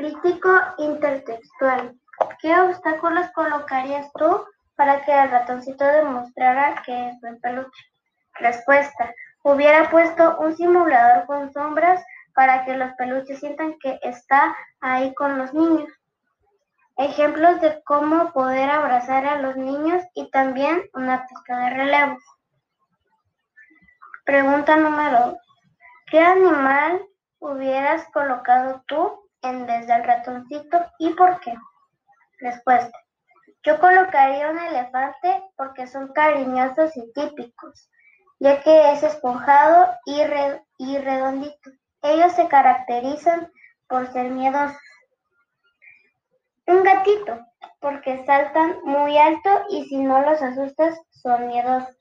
[0.00, 0.48] Crítico
[0.78, 1.94] intertextual.
[2.40, 7.84] ¿Qué obstáculos colocarías tú para que el ratoncito demostrara que es buen peluche?
[8.36, 9.12] Respuesta.
[9.42, 12.02] Hubiera puesto un simulador con sombras
[12.34, 15.92] para que los peluches sientan que está ahí con los niños.
[16.96, 22.22] Ejemplos de cómo poder abrazar a los niños y también una pista de relevos.
[24.24, 25.36] Pregunta número
[26.06, 27.02] ¿Qué animal
[27.38, 31.54] hubieras colocado tú en vez del ratoncito y por qué?
[32.38, 32.98] Respuesta.
[33.62, 37.90] Yo colocaría un elefante porque son cariñosos y típicos,
[38.38, 40.22] ya que es esponjado y,
[40.78, 41.70] y redondito.
[42.02, 43.52] Ellos se caracterizan
[43.86, 44.80] por ser miedosos.
[46.66, 47.38] Un gatito,
[47.80, 51.96] porque saltan muy alto y si no los asustas son miedosos.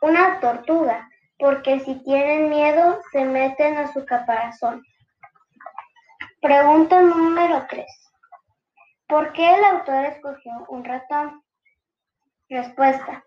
[0.00, 4.84] Una tortuga, porque si tienen miedo se meten a su caparazón.
[6.40, 7.84] Pregunta número 3.
[9.08, 11.42] ¿Por qué el autor escogió un ratón?
[12.48, 13.24] Respuesta.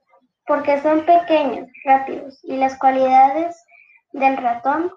[0.47, 3.61] Porque son pequeños, rápidos y las cualidades
[4.13, 4.93] del ratón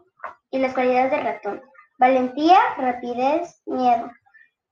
[0.52, 1.62] y las cualidades del ratón.
[1.98, 4.08] Valentía, rapidez, miedo.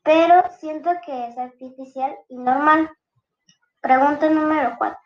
[0.05, 2.89] Pero siento que es artificial y normal.
[3.81, 4.97] Pregunta número 4.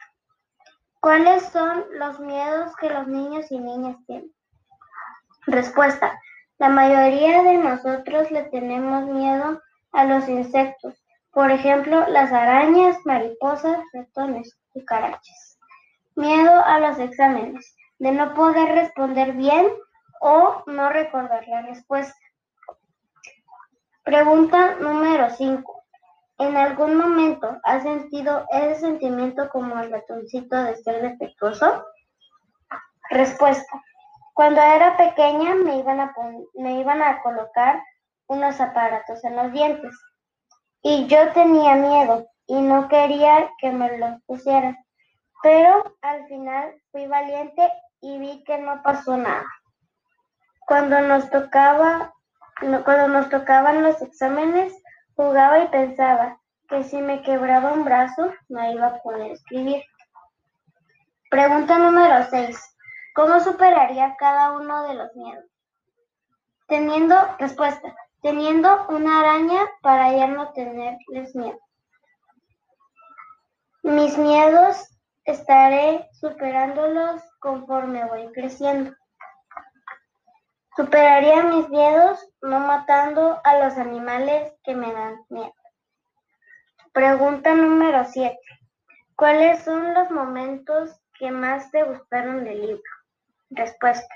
[1.01, 4.31] ¿Cuáles son los miedos que los niños y niñas tienen?
[5.47, 6.21] Respuesta.
[6.59, 9.61] La mayoría de nosotros le tenemos miedo
[9.93, 10.95] a los insectos,
[11.31, 15.59] por ejemplo, las arañas, mariposas, ratones, cucarachas.
[16.15, 19.67] Miedo a los exámenes, de no poder responder bien
[20.23, 22.17] o no recordar la respuesta.
[24.03, 25.85] Pregunta número 5.
[26.39, 31.85] ¿En algún momento has sentido ese sentimiento como el ratoncito de ser defectuoso?
[33.11, 33.83] Respuesta.
[34.37, 36.15] Cuando era pequeña me iban a,
[36.57, 37.83] me iban a colocar
[38.27, 39.99] unos aparatos en los dientes
[40.83, 44.77] y yo tenía miedo y no quería que me los pusieran.
[45.43, 49.47] Pero al final fui valiente y vi que no pasó nada.
[50.67, 52.13] Cuando nos tocaba,
[52.61, 54.75] cuando nos tocaban los exámenes,
[55.15, 56.39] jugaba y pensaba
[56.69, 59.83] que si me quebraba un brazo no iba a poder escribir.
[61.31, 62.76] Pregunta número 6.
[63.17, 65.47] ¿Cómo superaría cada uno de los miedos?
[66.69, 71.59] Teniendo, respuesta, teniendo una araña para ya no tenerles miedo.
[73.83, 78.95] Mis miedos estaré superándolos conforme voy creciendo.
[80.77, 85.55] Superaría mis miedos no matando a los animales que me dan miedo.
[86.93, 88.39] Pregunta número 7.
[89.17, 92.96] ¿Cuáles son los momentos que más te gustaron del libro?
[93.51, 94.15] Respuesta.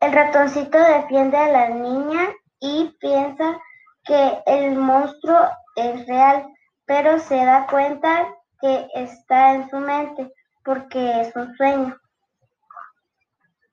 [0.00, 2.28] El ratoncito defiende a la niña
[2.60, 3.60] y piensa
[4.04, 6.46] que el monstruo es real,
[6.86, 10.32] pero se da cuenta que está en su mente
[10.64, 11.98] porque es un sueño.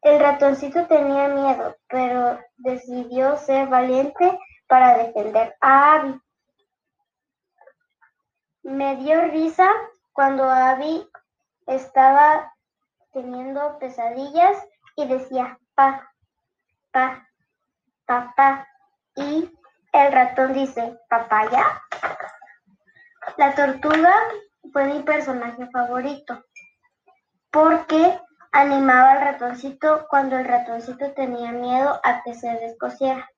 [0.02, 6.20] El ratoncito tenía miedo, pero decidió ser valiente para defender a Abby.
[8.64, 9.70] Me dio risa
[10.12, 11.08] cuando Abby
[11.68, 12.54] estaba
[13.14, 14.58] teniendo pesadillas
[14.96, 16.12] y decía pa,
[16.92, 17.28] pa,
[18.06, 18.68] papá.
[19.16, 19.50] Y
[19.94, 21.82] el ratón dice, papaya.
[23.38, 24.14] La tortuga
[24.72, 26.44] fue mi personaje favorito
[27.52, 28.20] porque
[28.52, 33.30] animaba al ratoncito cuando el ratoncito tenía miedo a que se descosiera.